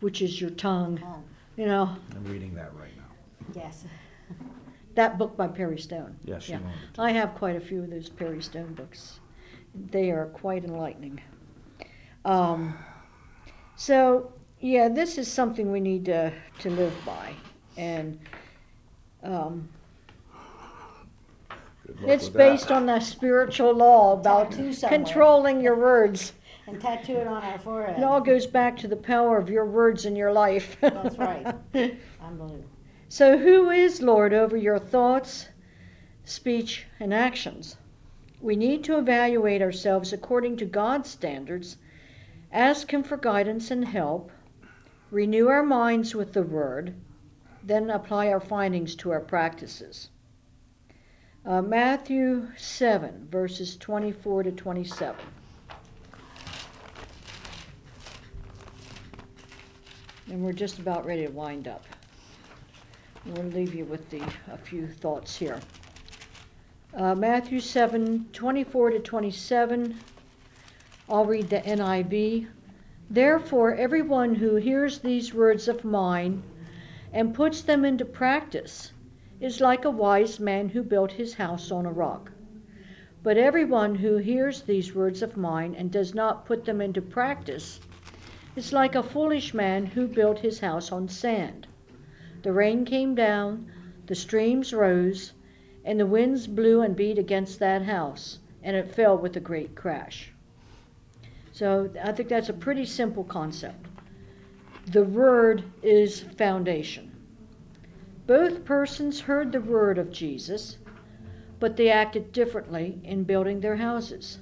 [0.00, 1.00] which is your tongue.
[1.04, 1.22] Oh,
[1.56, 3.60] You know I'm reading that right now.
[3.60, 3.84] yes.
[4.96, 6.16] that book by Perry Stone.
[6.24, 6.70] Yes, you Yeah.
[6.98, 9.20] I have quite a few of those Perry Stone books.
[9.74, 11.20] They are quite enlightening.
[12.24, 12.76] Um,
[13.76, 17.32] so, yeah, this is something we need to, to live by.
[17.76, 18.18] And
[19.22, 19.79] um, Good luck
[22.06, 22.38] it's with that.
[22.38, 24.52] based on the spiritual law about
[24.88, 26.32] controlling your words.
[26.66, 27.98] And tattoo it on our forehead.
[27.98, 30.76] It all goes back to the power of your words in your life.
[30.80, 31.54] That's right.
[32.22, 32.64] Unbelievable.
[33.08, 35.48] So, who is Lord over your thoughts,
[36.24, 37.76] speech, and actions?
[38.40, 41.76] We need to evaluate ourselves according to God's standards,
[42.52, 44.30] ask Him for guidance and help,
[45.10, 46.94] renew our minds with the Word,
[47.64, 50.10] then apply our findings to our practices.
[51.46, 55.16] Uh, Matthew 7, verses 24 to 27.
[60.28, 61.86] And we're just about ready to wind up.
[63.24, 64.22] We'll leave you with the,
[64.52, 65.58] a few thoughts here.
[66.94, 69.98] Uh, Matthew 7, 24 to 27.
[71.08, 72.48] I'll read the NIV.
[73.08, 76.42] Therefore, everyone who hears these words of mine
[77.14, 78.92] and puts them into practice
[79.40, 82.30] is like a wise man who built his house on a rock.
[83.22, 87.80] But everyone who hears these words of mine and does not put them into practice
[88.56, 91.66] is like a foolish man who built his house on sand.
[92.42, 93.70] The rain came down,
[94.06, 95.32] the streams rose,
[95.84, 99.74] and the winds blew and beat against that house, and it fell with a great
[99.74, 100.32] crash.
[101.52, 103.86] So I think that's a pretty simple concept.
[104.86, 107.09] The word is foundation.
[108.30, 110.78] Both persons heard the word of Jesus,
[111.58, 114.38] but they acted differently in building their houses.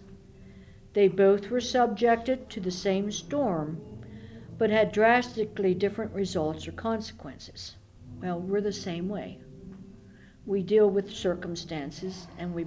[0.93, 3.81] They both were subjected to the same storm,
[4.59, 7.77] but had drastically different results or consequences.
[8.21, 9.41] Well, we're the same way.
[10.45, 12.67] We deal with circumstances and we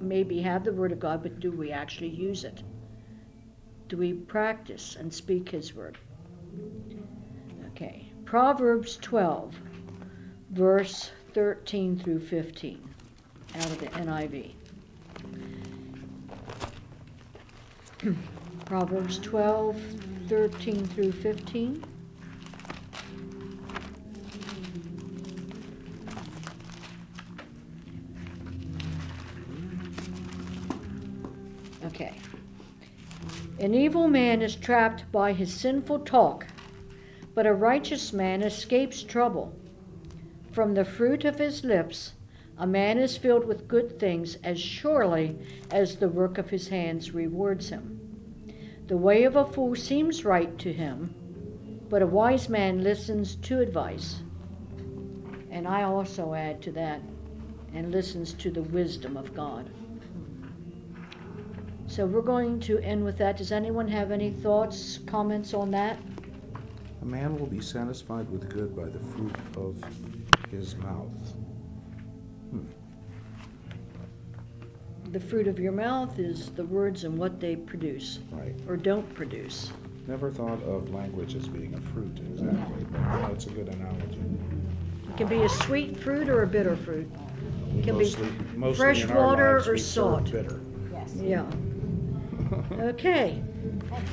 [0.00, 2.62] maybe have the Word of God, but do we actually use it?
[3.88, 5.98] Do we practice and speak His Word?
[7.66, 8.12] Okay.
[8.24, 9.56] Proverbs 12,
[10.52, 12.78] verse 13 through 15,
[13.54, 14.52] out of the NIV.
[18.66, 19.76] Proverbs 12,
[20.28, 21.82] 13 through 15.
[31.86, 32.14] Okay.
[33.58, 36.46] An evil man is trapped by his sinful talk,
[37.34, 39.54] but a righteous man escapes trouble.
[40.52, 42.12] From the fruit of his lips,
[42.58, 45.38] a man is filled with good things as surely
[45.70, 47.98] as the work of his hands rewards him.
[48.86, 51.14] The way of a fool seems right to him,
[51.88, 54.20] but a wise man listens to advice.
[55.50, 57.00] And I also add to that,
[57.72, 59.70] and listens to the wisdom of God.
[61.86, 63.38] So we're going to end with that.
[63.38, 65.98] Does anyone have any thoughts, comments on that?
[67.00, 69.82] A man will be satisfied with good by the fruit of
[70.52, 71.34] his mouth.
[72.50, 72.60] Hmm.
[75.10, 78.54] The fruit of your mouth is the words and what they produce Right.
[78.68, 79.72] or don't produce.
[80.06, 84.20] Never thought of language as being a fruit exactly, but that's a good analogy.
[85.08, 87.10] It can be a sweet fruit or a bitter fruit.
[87.76, 90.30] It can be mostly, mostly fresh water lives or we serve salt.
[90.32, 90.60] Bitter.
[90.92, 91.14] Yes.
[91.20, 91.46] Yeah.
[92.80, 93.42] Okay.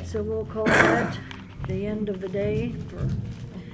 [0.05, 1.17] So we'll call that
[1.67, 2.73] the end of the day.
[2.87, 3.09] For,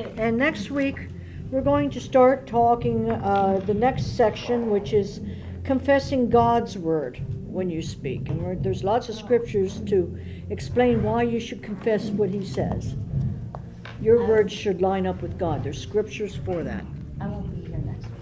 [0.18, 1.08] and next week,
[1.52, 5.22] we're going to start talking uh, the next section, which is
[5.64, 8.30] confessing God's word when you speak.
[8.30, 10.18] And there's lots of scriptures to
[10.50, 12.96] explain why you should confess what He says.
[14.02, 15.64] Your words should line up with God.
[15.64, 16.84] There's scriptures for that.
[17.22, 18.22] I won't be here next week.